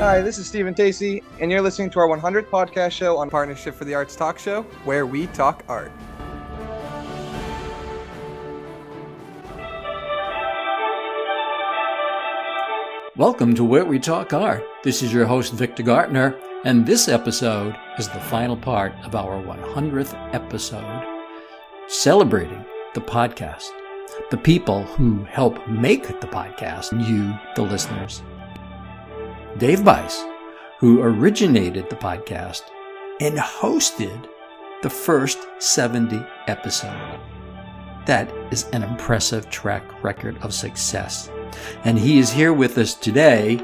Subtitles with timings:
[0.00, 3.74] Hi, this is Stephen Tacey, and you're listening to our 100th podcast show on Partnership
[3.74, 5.92] for the Arts talk show, where we talk art.
[13.14, 14.64] Welcome to Where We Talk Art.
[14.84, 19.42] This is your host, Victor Gartner, and this episode is the final part of our
[19.42, 21.04] 100th episode,
[21.88, 22.64] celebrating
[22.94, 23.68] the podcast,
[24.30, 28.22] the people who help make the podcast, you, the listeners.
[29.58, 30.24] Dave Bise,
[30.78, 32.62] who originated the podcast
[33.20, 34.28] and hosted
[34.82, 37.20] the first 70 episodes.
[38.06, 41.30] That is an impressive track record of success.
[41.84, 43.60] And he is here with us today,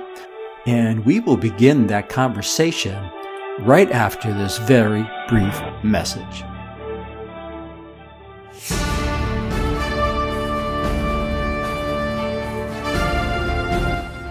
[0.66, 3.10] and we will begin that conversation
[3.60, 6.44] right after this very brief message.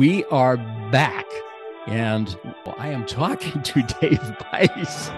[0.00, 0.56] We are
[0.90, 1.26] back,
[1.86, 2.34] and
[2.78, 5.10] I am talking to Dave Bise.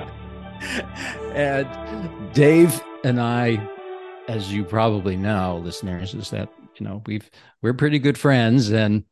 [1.36, 3.64] and Dave and I,
[4.26, 7.30] as you probably know, listeners, is that you know we've
[7.62, 9.04] we're pretty good friends, and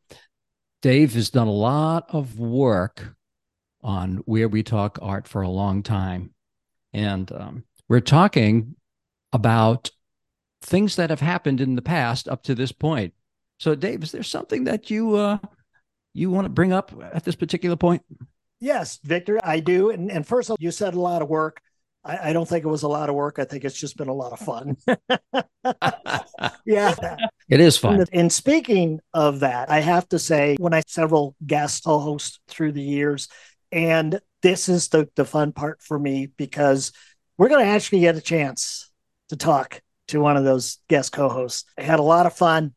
[0.81, 3.15] Dave has done a lot of work
[3.81, 6.31] on where we talk art for a long time,
[6.91, 8.75] and um, we're talking
[9.31, 9.89] about
[10.61, 13.13] things that have happened in the past up to this point.
[13.57, 15.37] So, Dave, is there something that you uh,
[16.13, 18.03] you want to bring up at this particular point?
[18.59, 19.89] Yes, Victor, I do.
[19.89, 21.61] And, and first, of all, you said a lot of work.
[22.03, 23.39] I, I, don't think it was a lot of work.
[23.39, 24.77] I think it's just been a lot of fun.
[26.65, 27.17] yeah,
[27.49, 28.05] it is fun.
[28.11, 32.73] And, speaking of that, I have to say, when I several guest co hosts through
[32.73, 33.27] the years,
[33.71, 36.91] and this is the the fun part for me because
[37.37, 38.91] we're going to actually get a chance
[39.29, 41.65] to talk to one of those guest co-hosts.
[41.77, 42.75] I had a lot of fun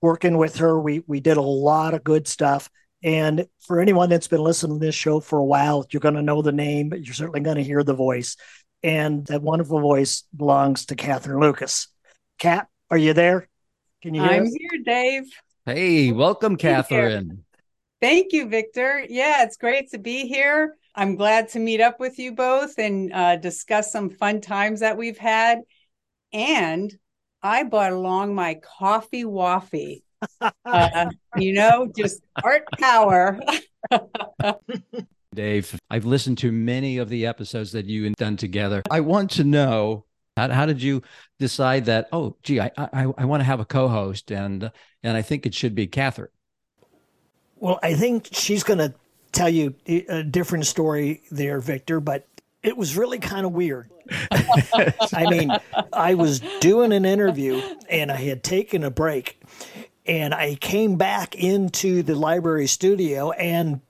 [0.00, 0.78] working with her.
[0.80, 2.70] We we did a lot of good stuff.
[3.02, 6.22] And for anyone that's been listening to this show for a while, you're going to
[6.22, 8.36] know the name, but you're certainly going to hear the voice.
[8.82, 11.88] And that wonderful voice belongs to Catherine Lucas.
[12.38, 13.48] Kat, are you there?
[14.02, 14.36] Can you hear me?
[14.36, 14.56] I'm us?
[14.58, 15.24] here, Dave.
[15.64, 17.44] Hey, welcome, Catherine.
[18.00, 19.04] Thank you, Victor.
[19.08, 20.76] Yeah, it's great to be here.
[20.94, 24.96] I'm glad to meet up with you both and uh, discuss some fun times that
[24.96, 25.60] we've had.
[26.32, 26.92] And
[27.42, 30.02] I brought along my coffee waffy.
[30.66, 33.40] Uh, you know, just art power.
[35.34, 38.82] Dave, I've listened to many of the episodes that you and done together.
[38.90, 40.04] I want to know
[40.36, 41.02] how, how did you
[41.38, 42.08] decide that?
[42.12, 44.70] Oh, gee, I I, I want to have a co-host, and
[45.02, 46.30] and I think it should be Catherine.
[47.56, 48.94] Well, I think she's going to
[49.32, 52.00] tell you a different story there, Victor.
[52.00, 52.26] But
[52.62, 53.90] it was really kind of weird.
[55.12, 55.50] I mean,
[55.92, 59.40] I was doing an interview and I had taken a break
[60.06, 63.80] and I came back into the library studio and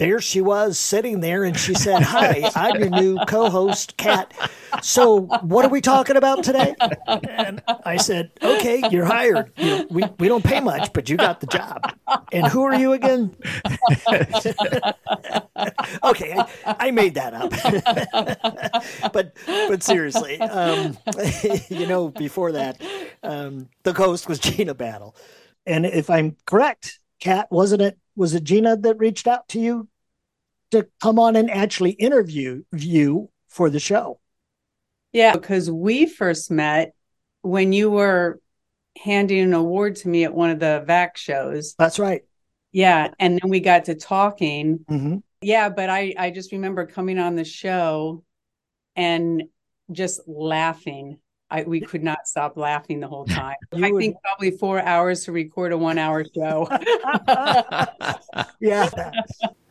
[0.00, 4.32] there she was sitting there and she said, Hi, I'm your new co host, Kat.
[4.82, 6.74] So, what are we talking about today?
[7.06, 9.52] And I said, Okay, you're hired.
[9.58, 11.94] You, we, we don't pay much, but you got the job.
[12.32, 13.36] And who are you again?
[16.02, 16.46] okay, I,
[16.80, 17.50] I, made that up.
[19.12, 20.96] but but seriously, um,
[21.68, 22.80] you know, before that,
[23.22, 25.14] um, the host was Gina Battle.
[25.66, 29.89] And if I'm correct, Kat, wasn't it was it Gina that reached out to you
[30.70, 34.20] to come on and actually interview you for the show?
[35.12, 36.94] Yeah, because we first met
[37.42, 38.40] when you were
[38.96, 41.74] handing an award to me at one of the VAC shows.
[41.78, 42.22] That's right.
[42.72, 44.84] Yeah, and then we got to talking.
[44.88, 45.16] Mm-hmm.
[45.42, 48.22] Yeah, but I I just remember coming on the show
[48.94, 49.44] and
[49.90, 51.18] just laughing
[51.50, 53.56] I, we could not stop laughing the whole time.
[53.74, 56.68] I think probably four hours to record a one hour show.
[58.60, 58.88] yeah.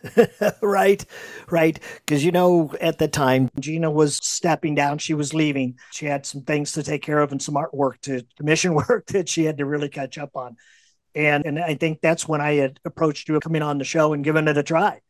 [0.62, 1.06] right.
[1.50, 1.80] Right.
[2.06, 4.98] Because, you know, at the time, Gina was stepping down.
[4.98, 5.78] She was leaving.
[5.92, 9.30] She had some things to take care of and some artwork to commission work that
[9.30, 10.56] she had to really catch up on.
[11.16, 14.24] And, and I think that's when I had approached you coming on the show and
[14.24, 15.02] giving it a try.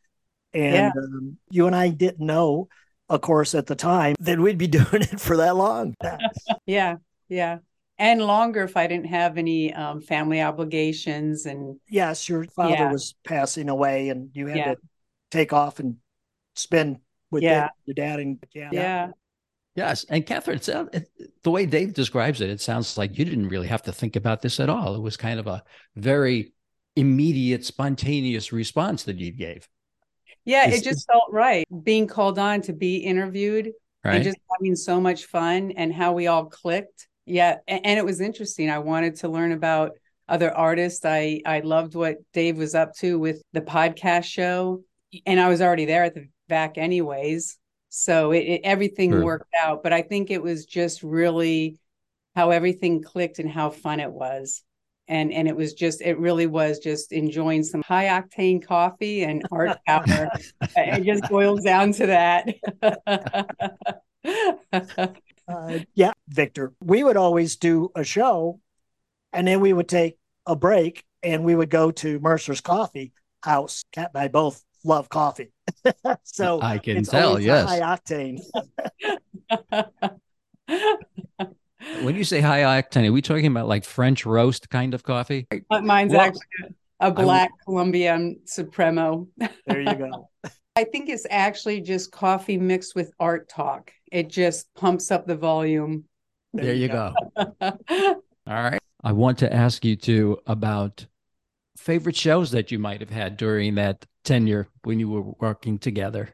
[0.53, 0.91] And yeah.
[0.95, 2.69] um, you and I didn't know
[3.09, 5.95] of course, at the time that we'd be doing it for that long.
[6.65, 6.97] yeah,
[7.27, 7.57] yeah.
[7.99, 11.45] And longer if I didn't have any um, family obligations.
[11.45, 12.91] And yes, your father Yeah.
[12.91, 14.73] was passing away, and you had Yeah.
[14.75, 14.77] to
[15.29, 15.97] take off and
[16.55, 16.97] spend
[17.29, 17.63] with Yeah.
[17.63, 18.19] your- your dad.
[18.19, 19.11] And yeah, yeah,
[19.75, 21.05] Yes, and Catherine, it sound-
[21.43, 24.41] the way Dave describes it, it sounds like you didn't really have to think about
[24.41, 24.95] this at all.
[24.95, 25.63] It was kind of a
[25.95, 26.53] very
[26.95, 29.69] immediate, spontaneous response that you gave,
[30.43, 33.71] yeah, Is- it just felt right being called on to be interviewed
[34.03, 34.15] right?
[34.15, 37.07] and just having so much fun and how we all clicked.
[37.29, 38.69] Yeah, and, it was interesting.
[38.69, 39.91] I wanted to learn about
[40.27, 41.05] other artists.
[41.05, 44.81] I I loved what Dave was up to with the podcast show,
[45.25, 47.57] and I was already there at the VAC anyways.
[47.89, 49.23] So it, it everything Sure.
[49.23, 49.83] worked out.
[49.83, 51.77] But I think it was just really
[52.35, 54.63] how everything clicked and how fun it was.
[55.07, 59.43] And and it was just it really was just enjoying some high octane coffee and
[59.51, 60.29] art hour.
[60.75, 62.55] it just boils down to that.
[65.49, 66.73] Uh, yeah, Victor.
[66.79, 68.59] We would always do a show,
[69.33, 73.11] and then we would take a break, and we would go to Mercer's Coffee
[73.43, 73.83] House.
[73.91, 75.51] Cat and I both love coffee,
[76.23, 77.29] so I can it's tell.
[77.29, 77.67] always a Yes.
[77.67, 78.39] high octane.
[82.03, 85.47] When you say high octane, are we talking about like French roast kind of coffee?
[85.69, 89.27] But Mine's Well, actually a black Colombian Supremo.
[89.65, 90.29] There you go.
[90.75, 93.91] I think it's actually just coffee mixed with art talk.
[94.11, 96.05] It just pumps up the volume.
[96.53, 97.13] There you go.
[97.61, 98.15] All
[98.47, 98.79] right.
[99.03, 101.05] I want to ask you too about
[101.77, 106.29] favorite shows that you might have had during that tenure when you were working together.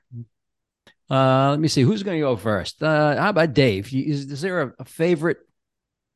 [1.09, 2.81] Uh, let me see who's going to go first.
[2.81, 3.93] Uh, how about Dave?
[3.93, 5.37] Is, is there a, a favorite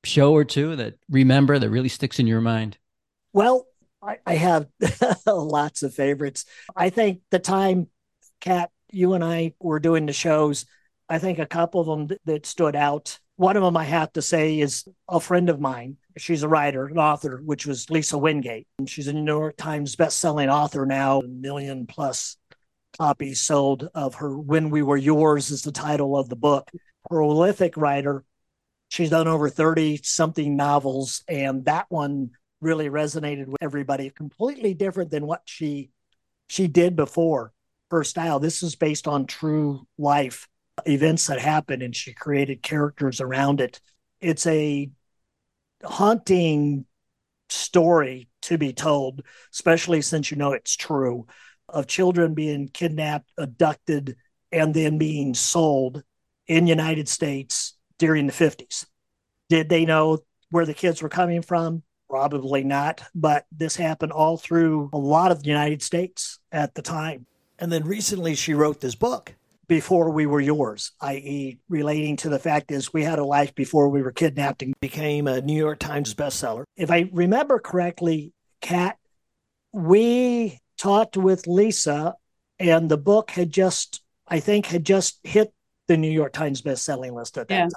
[0.04, 2.78] show or two that remember that really sticks in your mind?
[3.34, 3.68] Well,
[4.02, 4.68] I, I have
[5.28, 6.46] lots of favorites.
[6.76, 7.88] I think the time,
[8.42, 10.66] Kat, you and I were doing the shows,
[11.10, 13.20] I think a couple of them that, that stood out.
[13.36, 15.98] One of them I have to say is a friend of mine.
[16.18, 18.68] She's a writer, an author, which was Lisa Wingate.
[18.78, 22.38] And she's a New York Times best-selling author now, a million plus
[22.98, 26.70] copies sold of her When We Were Yours is the title of the book.
[27.10, 28.24] Prolific writer.
[28.90, 34.10] She's done over 30 something novels, and that one really resonated with everybody.
[34.10, 35.92] Completely different than what she
[36.48, 37.54] she did before.
[37.90, 38.40] Her style.
[38.40, 40.48] This is based on true life
[40.86, 43.81] events that happened, and she created characters around it.
[44.22, 44.90] It's a
[45.84, 46.86] haunting
[47.50, 49.24] story to be told,
[49.54, 51.28] especially since you know it's true,
[51.68, 54.16] of children being kidnapped, abducted,
[54.52, 56.04] and then being sold
[56.48, 58.86] in United States during the 50s.
[59.50, 61.84] Did they know where the kids were coming from?
[62.10, 66.82] Probably not, but this happened all through a lot of the United States at the
[66.82, 67.28] time.
[67.60, 69.36] And then recently she wrote this book,
[69.69, 73.88] Before We Were Yours, i.e., relating to the fact is we had a life before
[73.88, 76.63] we were kidnapped and became a New York Times bestseller.
[76.75, 78.98] If I remember correctly, Kat,
[79.71, 82.16] we talked with Lisa
[82.57, 85.54] and the book had just, I think, had just hit
[85.88, 87.62] the New York Times bestselling list at that Yeah.
[87.62, 87.72] time.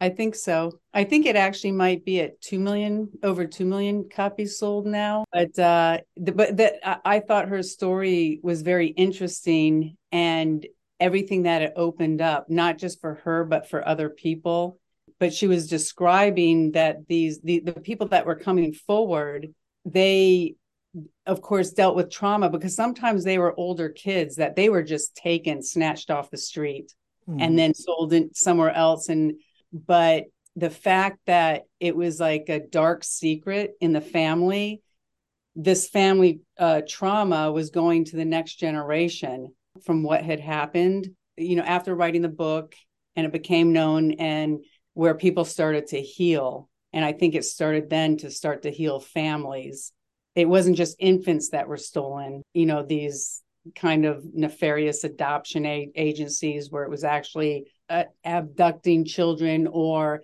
[0.00, 0.78] I think so.
[0.94, 5.24] I think it actually might be at two million, over two million copies sold now.
[5.32, 10.66] But uh, the, but that I, I thought her story was very interesting and
[11.00, 14.78] everything that it opened up, not just for her but for other people.
[15.18, 19.54] But she was describing that these the, the people that were coming forward,
[19.84, 20.56] they
[21.26, 25.14] of course dealt with trauma because sometimes they were older kids that they were just
[25.14, 26.92] taken, snatched off the street
[27.26, 27.40] Hmm.
[27.40, 29.34] and then sold in somewhere else and
[29.72, 34.80] but the fact that it was like a dark secret in the family
[35.56, 39.52] this family uh, trauma was going to the next generation
[39.84, 42.74] from what had happened you know after writing the book
[43.14, 44.64] and it became known and
[44.94, 46.68] where people started to heal.
[46.92, 49.92] And i think it started then to start to heal families.
[50.34, 53.42] It wasn't just infants that were stolen you know these
[53.74, 60.22] kind of nefarious adoption a- agencies where it was actually uh, abducting children or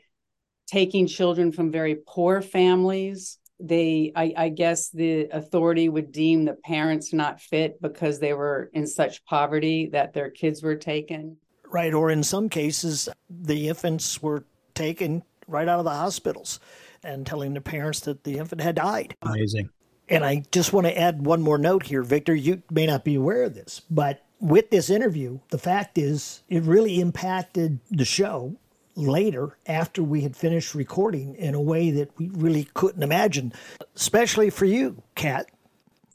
[0.68, 6.54] taking children from very poor families they I, I guess the authority would deem the
[6.54, 11.36] parents not fit because they were in such poverty that their kids were taken
[11.72, 11.94] Right.
[11.94, 16.60] Or in some cases, the infants were taken right out of the hospitals
[17.02, 19.16] and telling the parents that the infant had died.
[19.22, 19.70] Amazing.
[20.08, 22.34] And I just want to add one more note here, Victor.
[22.34, 26.62] You may not be aware of this, but with this interview, the fact is it
[26.64, 28.56] really impacted the show
[28.94, 33.52] later after we had finished recording in a way that we really couldn't imagine,
[33.96, 35.46] especially for you, Kat.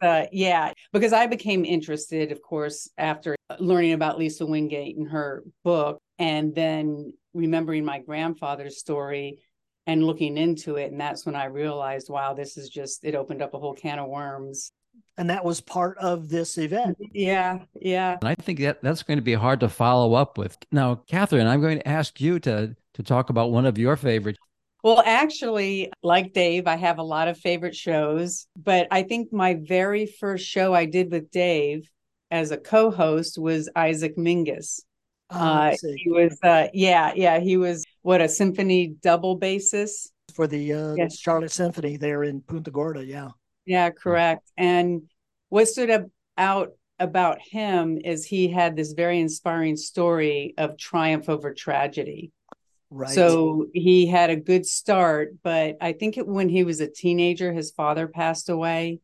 [0.01, 5.43] uh, yeah, because I became interested, of course, after learning about Lisa Wingate and her
[5.63, 9.39] book, and then remembering my grandfather's story.
[9.87, 10.91] and looking into it.
[10.91, 13.99] And that's when I realized, wow, this is just, it opened up a whole can
[13.99, 14.69] of worms.
[15.17, 16.97] And that was part of this event.
[17.11, 17.59] Yeah.
[17.81, 18.17] Yeah.
[18.21, 20.55] And I think that that's going to be hard to follow up with.
[20.71, 24.39] Now, Catherine, I'm going to ask you to to talk about one of your favorites.
[24.83, 29.55] Well, actually, like Dave, I have a lot of favorite shows, but I think my
[29.55, 31.89] very first show I did with Dave
[32.31, 34.81] as a co-host was Isaac Mingus.
[35.31, 40.09] Oh, Uh, he was, uh, yeah, yeah, he was what a symphony double bassist.
[40.33, 41.17] for the uh, Yes.
[41.17, 43.03] Charlotte Symphony there in Punta Gorda.
[43.03, 43.29] Yeah.
[43.67, 44.49] Yeah, correct.
[44.57, 45.03] And
[45.49, 46.05] what stood up
[46.37, 52.31] out about him is he had this very inspiring story of triumph over tragedy.
[52.89, 53.09] Right.
[53.09, 57.51] So he had a good start, but I think it, when he was a teenager,
[57.51, 59.01] his father passed away.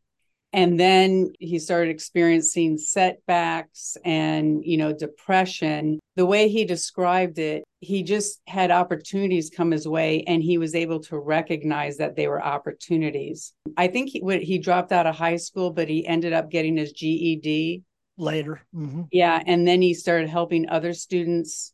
[0.54, 6.00] And then he started experiencing setbacks and, you know, depression.
[6.16, 10.76] The way he described it, he just had opportunities come his way and he was
[10.76, 13.54] able to recognize that they were opportunities.
[13.76, 16.92] I think he, he dropped out of high school, but he ended up getting his
[16.92, 17.82] GED.
[18.18, 18.62] later.
[18.74, 19.42] hmm Yeah.
[19.46, 21.74] And then he started helping other students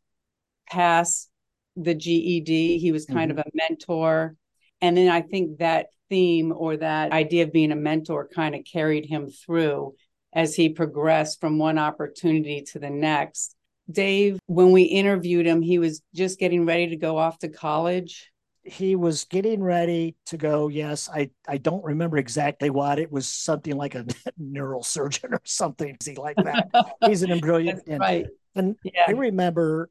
[0.70, 1.28] pass
[1.76, 2.78] the GED.
[2.78, 4.36] He was kind of a mentor.
[4.82, 8.66] And then I think that theme or that idea of being a mentor kind of
[8.66, 9.96] carried him through
[10.34, 13.56] as he progressed from one opportunity to the next.
[13.90, 18.32] Dave, when we interviewed him, he was just getting ready to go off to college.
[18.64, 20.68] He was getting ready to go.
[20.68, 23.00] Yes, I, I don't remember exactly what.
[23.00, 24.06] It was something like a
[24.40, 26.70] neurosurgeon or something like that.
[27.06, 27.82] He's an brilliant.
[27.88, 28.28] And, right.
[28.56, 28.76] and
[29.08, 29.90] I remember,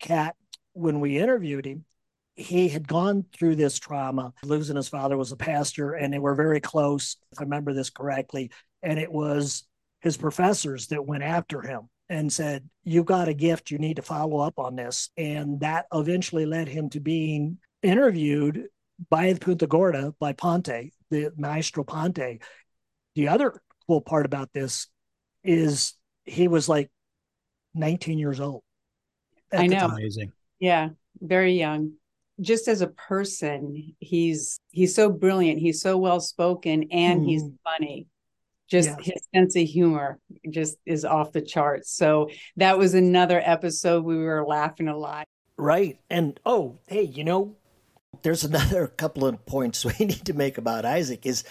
[0.00, 0.36] Kat,
[0.74, 1.86] when we interviewed him,
[2.38, 4.32] he had gone through this trauma.
[4.44, 7.90] Losing his father was a pastor, and they were very close, if I remember this
[7.90, 8.52] correctly.
[8.82, 9.64] And it was
[10.00, 14.02] his professors that went after him and said, You've got a gift, you need to
[14.02, 15.10] follow up on this.
[15.16, 18.68] And that eventually led him to being interviewed
[19.10, 22.40] by Punta Gorda, by Ponti, the Maestro Ponti.
[23.16, 24.86] The other cool part about this
[25.42, 26.88] is he was like
[27.74, 28.62] 19 years old.
[29.52, 29.86] I know.
[29.86, 30.30] Amazing.
[30.60, 30.90] Yeah,
[31.20, 31.94] very young.
[32.40, 35.58] Just as a person, he's he's so brilliant.
[35.60, 37.58] He's so well spoken, and he's Mhm.
[37.64, 38.06] funny.
[38.68, 38.98] Just Yes.
[39.02, 40.18] his sense of humor
[40.50, 41.90] just is off the charts.
[41.90, 45.26] So that was another episode we were laughing a lot.
[45.56, 45.98] Right.
[46.10, 47.56] And oh, hey, you know,
[48.22, 51.44] there's another couple of points we need to make about Isaac is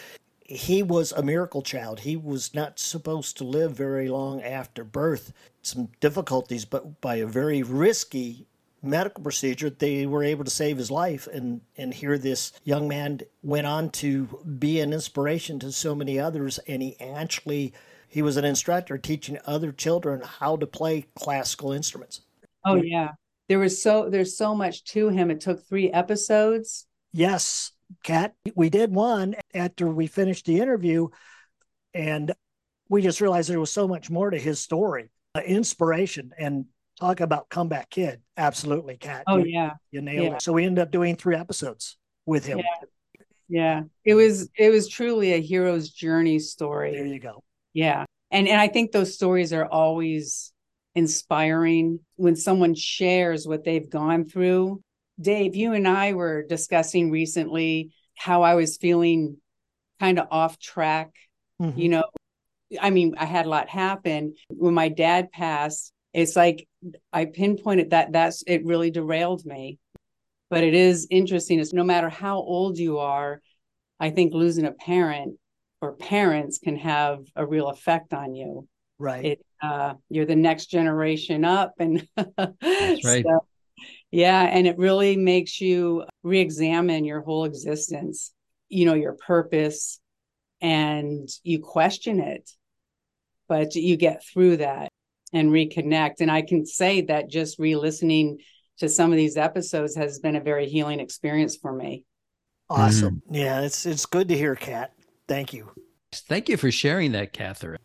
[0.46, 2.02] he was a miracle child.
[2.02, 5.34] He was not supposed to live very long after birth.
[5.62, 8.46] Some difficulties, but by a very risky
[8.82, 11.28] medical procedure, they were able to save his life.
[11.28, 14.26] And and here this young man went on to
[14.60, 16.60] be an inspiration to so many others.
[16.68, 17.74] And he actually
[18.08, 22.22] he was an instructor teaching other children how to play classical instruments.
[22.66, 23.12] Oh yeah.
[23.50, 25.32] There was so there's so much to him.
[25.32, 26.86] It took three episodes.
[27.14, 27.72] Yes,
[28.04, 31.08] Kat, we did one after we finished the interview,
[31.94, 32.34] and
[32.90, 36.66] we just realized there was so much more to his story, uh, inspiration, and
[37.00, 38.22] talk about comeback kid.
[38.36, 39.24] Absolutely, Kat.
[39.28, 39.74] Oh you, yeah.
[39.92, 40.36] you nailed yeah.
[40.36, 40.42] it.
[40.42, 42.62] So we ended up doing three episodes with him.
[43.50, 43.84] Yeah.
[44.04, 46.92] It was it was truly a hero's journey story.
[46.92, 47.44] There you go.
[47.74, 48.06] Yeah.
[48.32, 50.52] And and I think those stories are always
[50.96, 54.82] inspiring when someone shares what they've gone through.
[55.20, 59.38] Dave, you and I were discussing recently how I was feeling
[60.00, 61.12] kind of off track.
[61.62, 61.78] Mhm.
[61.78, 62.04] You know,
[62.80, 64.36] I mean, I had a lot happen.
[64.50, 66.68] When my dad passed, it's like
[67.14, 69.78] I pinpointed that that's it really derailed me.
[70.50, 73.40] But it is interesting is no matter how old you are,
[74.00, 75.38] I think losing a parent
[75.80, 78.68] or parents can have a real effect on you
[79.00, 79.26] Right.
[79.26, 83.24] it uh you're the next generation up and right.
[83.24, 83.46] so,
[84.10, 88.34] yeah and it really makes you re-examine your whole existence
[88.70, 90.00] you know your purpose
[90.62, 92.50] and you question it
[93.48, 94.92] but you get through that
[95.34, 98.38] and reconnect and i can say that just re-listening
[98.78, 102.06] to some of these episodes has been a very healing experience for me
[102.70, 103.22] awesome.
[103.30, 104.94] Yeah, it's it's good to hear, Kat.
[105.28, 105.72] Thank you.
[106.12, 107.80] Thank you for sharing that, Catherine.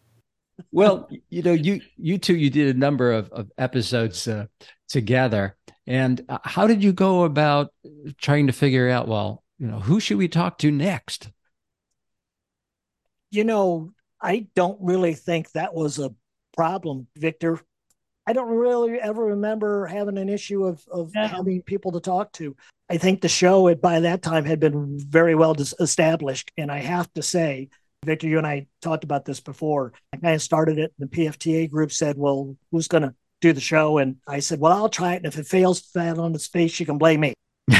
[0.70, 4.46] Well, you know, you you two, you did a number of, of episodes uh,
[4.88, 5.56] together,
[5.86, 7.72] and uh, how did you go about
[8.18, 9.08] trying to figure out?
[9.08, 11.30] Well, you know, who should we talk to next?
[13.30, 16.14] You know, I don't really think that was a
[16.56, 17.60] problem, Victor.
[18.26, 21.26] I don't really ever remember having an issue of of No.
[21.26, 22.56] having people to talk to.
[22.88, 26.70] I think the show had, by that time had been very well dis- established, and
[26.70, 27.68] I have to say,
[28.04, 29.92] Victor, you and I talked about this before.
[30.12, 30.92] I kind of started it.
[30.98, 34.72] The PFTA group said, "Well, who's going to do the show?" And I said, "Well,
[34.72, 37.34] I'll try it, and if it fails flat on its face, you can blame me."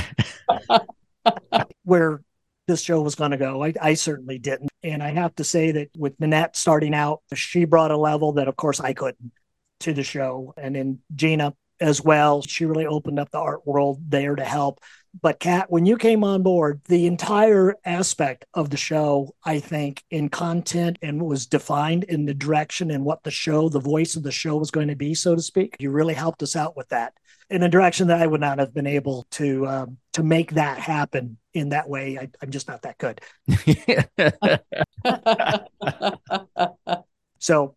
[1.85, 2.23] where
[2.67, 3.65] this show was going to go.
[3.65, 4.71] I, I certainly didn't.
[4.83, 8.49] And I have to say that with Minette starting out, she brought a level that,
[8.49, 9.33] of course, I couldn't
[9.81, 10.55] to the show.
[10.57, 12.43] And then Gina as well.
[12.43, 14.81] She really opened up the art world there to help.
[15.21, 20.03] But Kat, when you came on board, the entire aspect of the show, I think,
[20.11, 24.23] in content and was defined in the direction and what the show, the voice of
[24.23, 25.77] the show was going to be, so to speak.
[25.81, 27.13] You really helped us out with that
[27.53, 30.79] in a direction that I would not have been able to um, to make that
[30.79, 32.19] happen in that way.
[32.19, 33.21] I, I'm just not that good.
[37.39, 37.77] so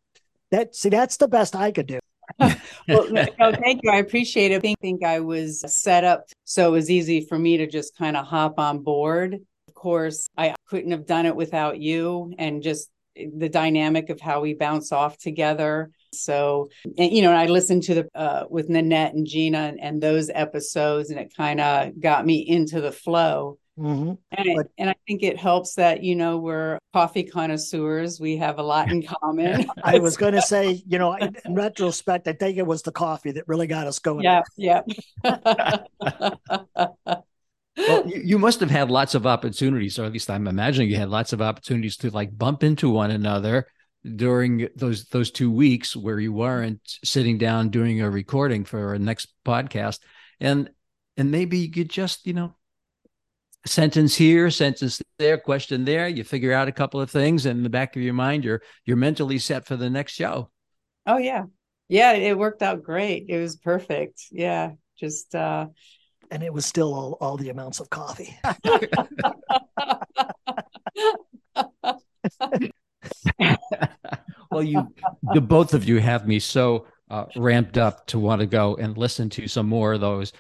[0.52, 2.00] that see, that's the best I could do.
[2.40, 3.92] well, no, thank you.
[3.92, 4.66] I appreciate it.
[4.66, 8.18] I think I was set up so it was easy for me to just kind
[8.18, 9.40] of hop on board.
[9.68, 14.42] Of course, I couldn't have done it without you and just the dynamic of how
[14.42, 15.92] we bounce off together.
[16.22, 20.02] So, and, you know, I listened to the uh, with Nanette and Gina and, and
[20.02, 23.58] those episodes, and it kind of got me into the flow.
[23.78, 24.14] Mm-hmm.
[24.32, 28.22] And, but, and I think it helps that, you know, we're coffee connoisseurs.
[28.22, 29.66] We have a lot in common.
[29.84, 33.32] I was going to say, you know, in, retrospect, I think it was the coffee
[33.32, 34.24] that really got us going.
[34.24, 34.44] Yeah.
[34.56, 34.82] Yeah.
[35.24, 35.86] well,
[38.06, 41.10] you, you, must have had lots of opportunities, or at least I'm imagining you had
[41.10, 43.68] lots of opportunities to like bump into one another
[44.16, 49.00] during those those two weeks where you weren't sitting down doing a recording for our
[49.00, 50.00] next podcast
[50.40, 50.70] and
[51.18, 52.56] and maybe you could just you know
[53.66, 56.08] sentence here, sentence there, question there.
[56.08, 58.62] You figure out a couple of things, and in the back of your mind, you're
[58.86, 60.50] you're mentally set for the next show.
[61.06, 61.44] Oh yeah,
[61.88, 63.26] yeah, it worked out great.
[63.28, 64.22] It was perfect.
[64.32, 65.68] Yeah, just uh
[66.32, 68.36] and it was still all, all the amounts of coffee.
[74.66, 74.88] you,
[75.34, 78.98] the both of you have me so uh, ramped up to want to go and
[78.98, 80.34] listen to some more of those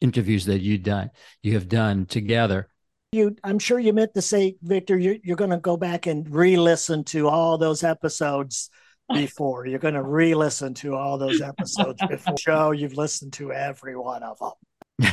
[0.00, 1.10] interviews that you done
[1.42, 2.68] you have done together.
[3.12, 6.28] You i'm sure you meant to say victor you're, you're going to go back and
[6.30, 8.70] re-listen to all those episodes
[9.12, 9.66] before.
[9.66, 12.70] You're going to re-listen to all those episodes before show.
[12.72, 15.12] You've listened to every one of them.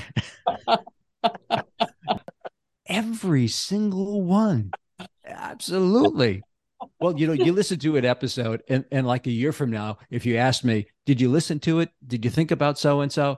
[2.88, 4.72] Every single one.
[5.26, 6.44] Absolutely
[7.00, 9.98] well you know you listen to an episode and, and like a year from now
[10.10, 13.12] if you ask me did you listen to it did you think about so and
[13.12, 13.38] so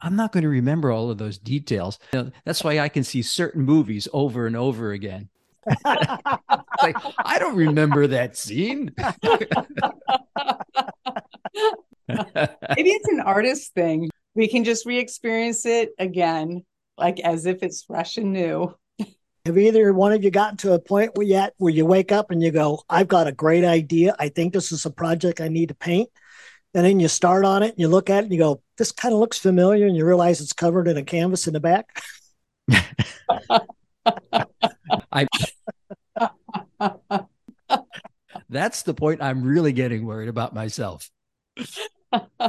[0.00, 1.98] I'm not going to remember all of those details.
[2.12, 5.28] You know, that's why I can see certain movies over and over again.
[5.84, 8.92] like, I don't remember that scene.
[8.96, 9.48] Maybe
[12.90, 14.10] it's an artist thing.
[14.34, 16.64] We can just re experience it again,
[16.98, 18.74] like as if it's fresh and new.
[19.46, 22.30] Have either one of you gotten to a point where yet where you wake up
[22.30, 24.14] and you go, I've got a great idea.
[24.18, 26.10] I think this is a project I need to paint
[26.76, 28.92] and then you start on it and you look at it and you go, this
[28.92, 32.02] kind of looks familiar, and you realize it's covered in a canvas in the back.
[35.10, 35.26] I
[38.50, 41.08] that's the point I'm really getting worried about myself.
[42.12, 42.44] I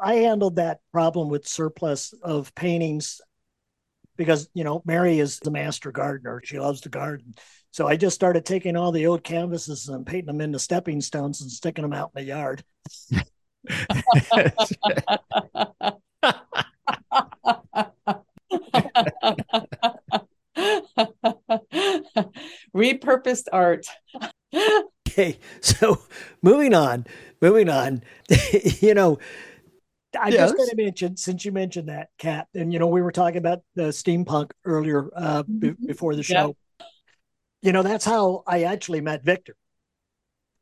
[0.00, 3.20] handled that problem with surplus of paintings
[4.16, 6.40] because you know Mary is the master gardener.
[6.44, 7.34] She loves to garden.
[7.70, 11.42] So I just started taking all the old canvases and painting them into stepping stones
[11.42, 12.64] and sticking them out in the yard.
[22.74, 23.86] Repurposed art.
[25.08, 26.02] okay, so
[26.42, 27.06] moving on,
[27.40, 28.02] moving on.
[28.80, 29.18] you know,
[30.20, 30.50] I'm yes.
[30.50, 33.38] just going to mention, since you mentioned that, Kat, and you know, we were talking
[33.38, 35.86] about the steampunk earlier uh, b- mm-hmm.
[35.86, 36.56] before the show.
[36.80, 36.86] Yeah.
[37.62, 39.56] You know, that's how I actually met Victor.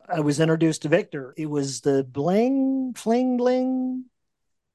[0.09, 1.35] I was introduced to Victor.
[1.37, 4.05] It was the bling, fling, bling.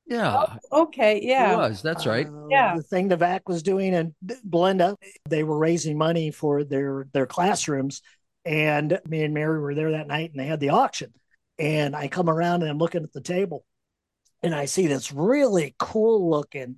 [0.06, 0.46] Yeah.
[0.72, 1.22] Oh, okay.
[1.24, 1.54] Yeah.
[1.54, 1.82] It was.
[1.82, 2.28] That's right.
[2.28, 2.76] Uh, yeah.
[2.76, 4.14] The thing the VAC was doing and
[4.44, 4.98] Belinda,
[5.30, 8.02] they were raising money for their their classrooms.
[8.44, 11.14] And me and Mary were there that night and they had the auction.
[11.60, 13.66] And I come around and I'm looking at the table
[14.44, 16.78] and I see this really cool looking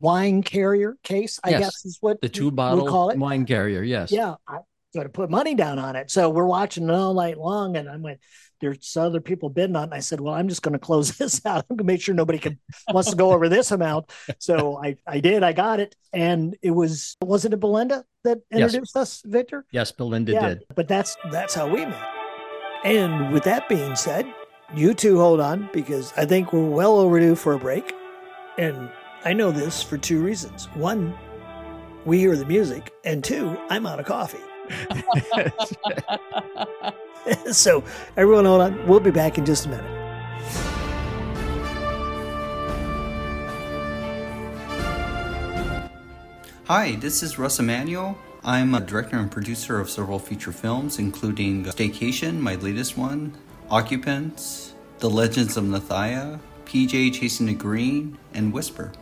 [0.00, 1.60] wine carrier case, I yes.
[1.60, 3.18] guess is what the two bottle call it.
[3.18, 3.82] wine carrier.
[3.82, 4.12] Yes.
[4.12, 4.36] Yeah.
[4.46, 4.58] I,
[4.94, 6.10] going to put money down on it.
[6.10, 7.76] So we're watching it all night long.
[7.76, 8.20] And I went,
[8.60, 9.86] there's other people bidding on it.
[9.86, 11.64] And I said, well, I'm just going to close this out.
[11.68, 12.58] I'm going to make sure nobody can
[12.92, 14.10] wants to go over this amount.
[14.38, 15.94] So I, I did, I got it.
[16.12, 18.96] And it was, wasn't it Belinda that introduced yes.
[18.96, 19.64] us, Victor?
[19.72, 20.64] Yes, Belinda yeah, did.
[20.74, 22.08] But that's, that's how we met.
[22.84, 24.32] And with that being said,
[24.74, 27.94] you two hold on because I think we're well overdue for a break.
[28.58, 28.90] And
[29.24, 30.66] I know this for two reasons.
[30.74, 31.16] One,
[32.04, 32.92] we hear the music.
[33.04, 34.38] And two, I'm out of coffee.
[37.52, 37.82] so,
[38.16, 38.86] everyone, hold on.
[38.86, 39.84] We'll be back in just a minute.
[46.66, 48.18] Hi, this is Russ Emanuel.
[48.44, 53.34] I'm a director and producer of several feature films, including Staycation, my latest one,
[53.70, 58.92] Occupants, The Legends of Nethiah, PJ Chasing the Green, and Whisper.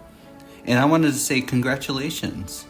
[0.64, 2.66] And I wanted to say congratulations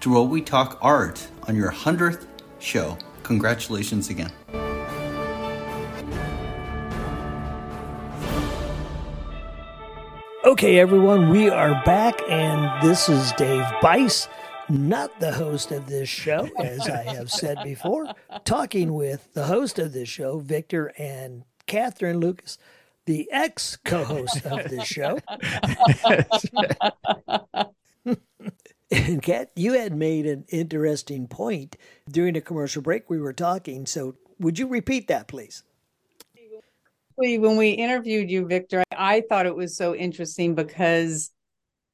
[0.00, 2.26] to What We Talk Art on your 100th
[2.60, 2.96] show.
[3.24, 4.32] Congratulations again.
[10.46, 14.28] Okay, everyone, we are back, and this is Dave Bise,
[14.68, 18.06] not the host of this show, as I have said before,
[18.44, 22.58] talking with the host of this show, Victor and Catherine Lucas,
[23.06, 25.18] the ex co host of this show.
[28.90, 31.76] and Kat, you had made an interesting point
[32.10, 33.08] during a commercial break.
[33.10, 33.86] We were talking.
[33.86, 35.62] So, would you repeat that, please?
[37.16, 41.30] when we interviewed you, Victor, I thought it was so interesting because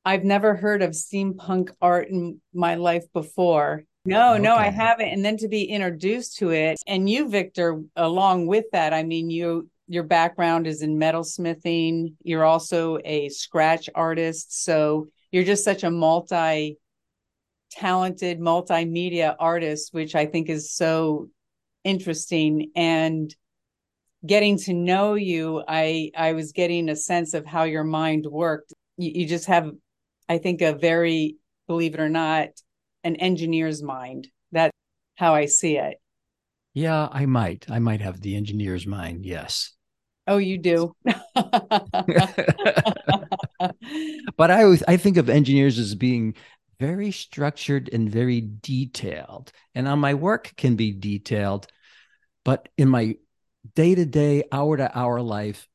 [0.05, 3.85] I've never heard of steampunk art in my life before.
[4.07, 4.43] No, okay.
[4.43, 5.09] no, I haven't.
[5.09, 9.31] And then to be introduced to it, and you, Victor, along with that, I mean,
[9.31, 12.15] you your background is in metalsmithing.
[12.23, 16.79] You're also a scratch artist, so you're just such a multi
[17.71, 21.29] talented multimedia artist, which I think is so
[21.85, 22.71] interesting.
[22.75, 23.35] And
[24.25, 28.73] getting to know you, I I was getting a sense of how your mind worked.
[28.97, 29.71] You, you just have,
[30.31, 32.51] I think, a very, believe it or not,
[33.03, 34.29] an engineer's mind.
[34.53, 34.71] That's
[35.17, 35.97] how I see it.
[36.73, 37.67] Yeah, I might.
[37.69, 39.27] I might have the engineer's mind.
[39.27, 39.73] Yes.
[40.29, 40.95] Oh, you do.
[44.37, 46.37] but I always I think of engineers as being
[46.79, 49.51] very structured and very detailed.
[49.75, 51.67] And on my work can be detailed,
[52.45, 53.17] but in my
[53.75, 55.69] day to day, hour to hour life,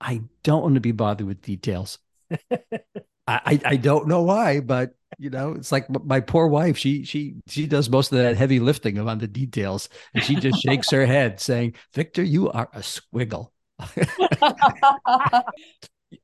[0.00, 1.98] I don't want to be bothered with details.
[3.30, 6.76] I, I don't know why, but you know, it's like my poor wife.
[6.76, 10.62] She she she does most of that heavy lifting on the details, and she just
[10.62, 13.50] shakes her head, saying, "Victor, you are a squiggle."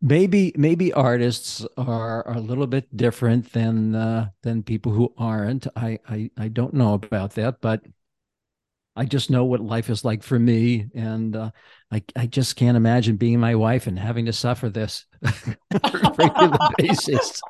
[0.01, 5.67] maybe maybe artists are, are a little bit different than uh, than people who aren't.
[5.77, 7.83] I, I I don't know about that, but
[8.97, 11.51] I just know what life is like for me, and uh,
[11.93, 16.59] I I just can't imagine being my wife and having to suffer this on regular
[16.79, 17.41] basis.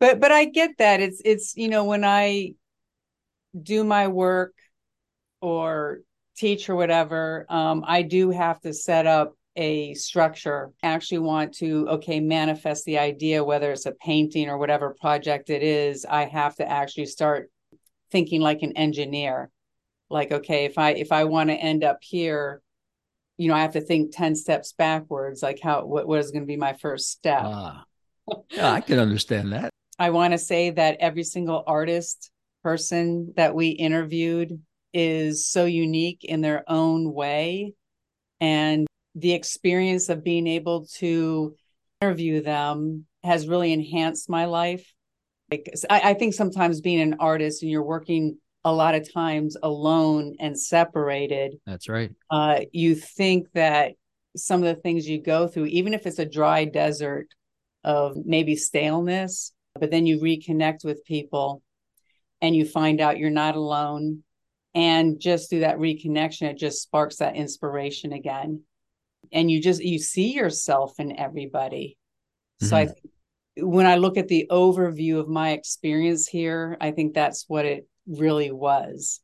[0.00, 2.54] but but I get that it's it's you know when I
[3.60, 4.54] do my work
[5.40, 6.00] or
[6.36, 10.70] teach or whatever, um, I do have to set up a structure.
[10.82, 15.48] I Actually, want to okay manifest the idea, whether it's a painting or whatever project
[15.48, 16.04] it is.
[16.04, 17.50] I have to actually start
[18.16, 19.50] thinking like an engineer
[20.08, 22.62] like okay if i if i want to end up here
[23.36, 26.42] you know i have to think 10 steps backwards like how what, what is going
[26.42, 27.42] to be my first step?
[27.44, 27.84] Ah.
[28.50, 29.68] yeah i can understand that.
[29.98, 32.30] I want to say that every single artist
[32.62, 34.60] person that we interviewed
[34.92, 37.74] is so unique in their own way.
[38.40, 41.54] And the experience of being able to
[42.00, 44.92] interview them has really enhanced my life
[45.50, 49.56] like I, I think sometimes being an artist and you're working a lot of times
[49.62, 51.56] alone and separated.
[51.66, 52.12] That's right.
[52.30, 53.92] Uh, you think that
[54.36, 57.28] some of the things you go through, even if it's a dry desert
[57.84, 61.62] of maybe staleness, but then you reconnect with people
[62.40, 64.24] and you find out you're not alone.
[64.74, 68.62] And just through that reconnection, it just sparks that inspiration again.
[69.32, 71.96] And you just you see yourself in everybody.
[72.60, 72.68] Mm-hmm.
[72.68, 72.92] So I mm-hmm.
[72.92, 73.12] think
[73.56, 77.86] when I look at the overview of my experience here, I think that's what it
[78.06, 79.20] really was.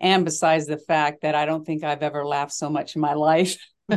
[0.00, 3.14] And besides the fact that I don't think I've ever laughed so much in my
[3.14, 3.56] life.
[3.88, 3.96] we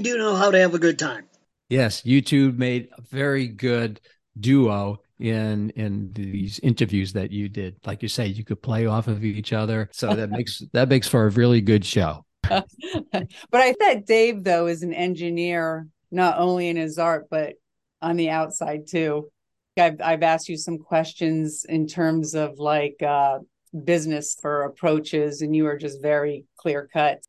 [0.00, 1.26] do know how to have a good time.
[1.70, 4.00] Yes, you two made a very good
[4.38, 7.76] duo in in these interviews that you did.
[7.86, 11.08] Like you say, you could play off of each other, so that makes that makes
[11.08, 12.24] for a really good show.
[12.50, 17.54] But I thought Dave though is an engineer, not only in his art but
[18.02, 19.30] on the outside too.
[19.78, 23.38] I've I've asked you some questions in terms of like uh,
[23.84, 27.22] business for approaches, and you are just very clear cut.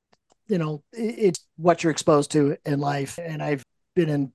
[0.48, 3.64] You know, it's what you're exposed to in life, and I've
[3.96, 4.34] been in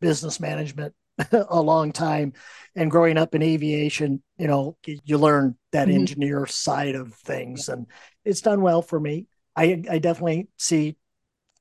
[0.00, 0.94] business management
[1.32, 2.32] a long time
[2.74, 5.96] and growing up in aviation you know you learn that mm-hmm.
[5.96, 7.86] engineer side of things and
[8.24, 9.26] it's done well for me
[9.60, 10.96] I, I definitely see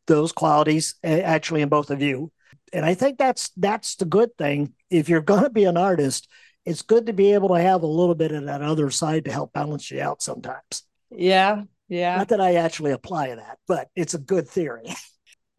[0.08, 2.32] those qualities eh, actually in both of you.
[2.72, 4.74] And I think that's that's the good thing.
[4.90, 6.28] If you're going to be an artist,
[6.66, 9.32] it's good to be able to have a little bit of that other side to
[9.32, 10.84] help balance you out sometimes.
[11.12, 12.18] Yeah, yeah.
[12.18, 14.94] Not that I actually apply that, but it's a good theory.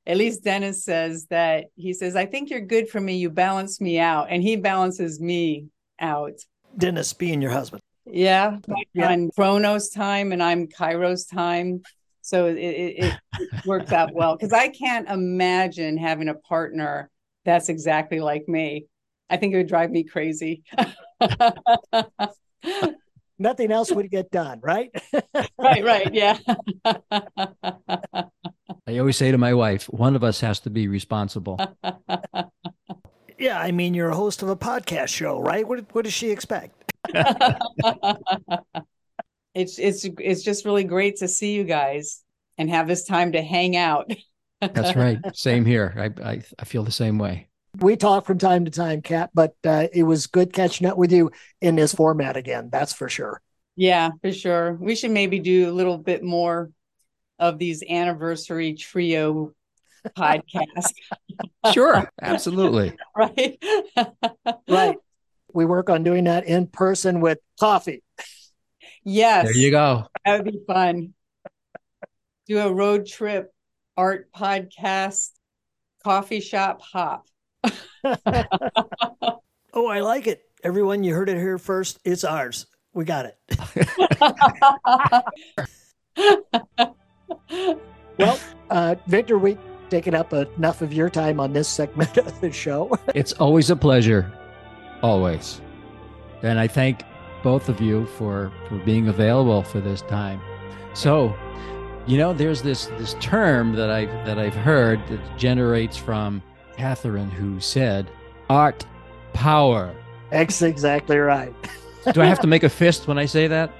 [0.08, 3.18] at least Dennis says that he says, I think you're good for me.
[3.18, 4.28] You balance me out.
[4.30, 5.68] And he balances me
[6.00, 6.34] out.
[6.78, 7.82] Dennis being your husband.
[8.06, 8.60] Yeah.
[8.94, 9.12] Yeah.
[9.12, 11.82] On Chronos time and I'm Kairos time.
[12.22, 17.12] So it, it, it it works out well because I can't imagine having a partner
[17.46, 18.88] that's exactly like me.
[19.30, 20.64] I think it would drive me crazy.
[23.38, 24.90] Nothing else would get done, right?
[25.58, 26.14] right, right.
[26.14, 26.38] Yeah.
[28.88, 31.60] I always say to my wife, one of us has to be responsible.
[33.38, 35.68] yeah, I mean, you're a host of a podcast show, right?
[35.68, 36.85] What, what does she expect?
[39.54, 42.24] it's it's it's just really great to see you guys
[42.58, 44.12] and have this time to hang out.
[44.62, 45.20] That's right.
[45.34, 45.94] Same here.
[45.98, 47.50] I, I, I feel the same way.
[47.78, 51.12] We talk from time to time, Kat, but uh, it was good catching up with
[51.12, 52.70] you in this format again.
[52.72, 53.42] That's for sure.
[53.76, 54.78] Yeah, for sure.
[54.80, 56.72] We should maybe do a little bit more
[57.38, 59.52] of these anniversary trio
[60.18, 60.94] podcasts.
[61.74, 62.10] Sure.
[62.22, 62.94] Absolutely.
[63.16, 63.62] right?
[64.70, 64.98] Right.
[65.56, 68.04] We work on doing that in person with coffee.
[69.04, 69.46] Yes.
[69.46, 70.08] There you go.
[70.26, 71.14] That would be fun.
[72.48, 73.52] Do a road trip
[73.98, 75.30] art podcast,
[76.04, 77.26] coffee shop hop.
[79.78, 80.42] Oh, I like it.
[80.64, 82.00] Everyone, you heard it here first.
[82.06, 82.66] It's ours.
[82.94, 83.38] We got it.
[88.18, 88.40] Well,
[88.70, 92.98] uh, Victor, we've taken up enough of your time on this segment of the show.
[93.14, 94.32] It's always a pleasure.
[95.06, 95.62] Always.
[96.42, 97.04] And I thank
[97.44, 100.42] both of you for for being available for this time.
[100.96, 101.38] So,
[102.08, 106.42] you know, there's this this term that I've that I've heard that generates from
[106.76, 108.10] Catherine, who said,
[108.50, 108.84] "Art
[109.34, 109.94] power."
[110.32, 111.54] That's exactly right.
[112.12, 113.72] Do I have to make a fist when I say that?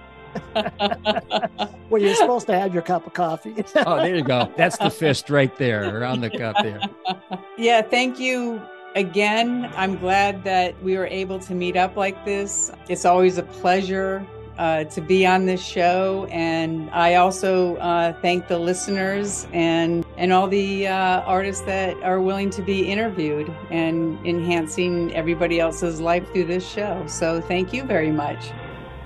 [1.88, 3.64] Well, you're supposed to have your cup of coffee.
[3.76, 4.52] Oh, there you go.
[4.58, 6.82] That's the fist right there around the cup there.
[7.60, 8.60] yeah, thank you
[8.96, 9.72] again.
[9.76, 12.72] I'm glad that we were able to meet up like this.
[12.90, 14.26] It's always a pleasure
[14.58, 20.32] uh, to be on this show, and I also uh, thank the listeners and and
[20.32, 26.32] all the uh, artists that are willing to be interviewed and enhancing everybody else's life
[26.32, 27.06] through this show.
[27.06, 28.52] So thank you very much.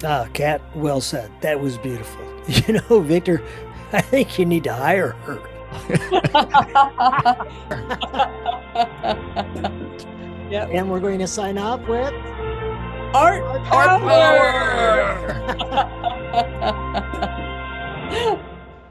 [0.04, 1.32] Ah, Kat, well said.
[1.41, 2.25] That was beautiful.
[2.49, 3.43] You know, Victor,
[3.93, 5.39] I think you need to hire her.
[10.49, 10.69] yep.
[10.71, 12.13] And we're going to sign off with
[13.13, 15.35] Art, Art power.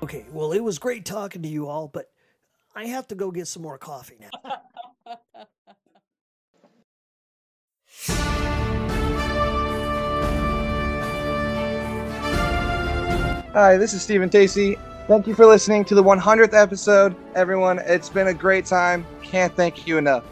[0.08, 2.06] Okay, well, it was great talking to you all, but
[2.74, 4.30] I have to go get some more coffee now.
[13.52, 14.78] Hi, this is Stephen Tacey.
[15.08, 17.80] Thank you for listening to the 100th episode, everyone.
[17.80, 19.04] It's been a great time.
[19.22, 20.24] Can't thank you enough.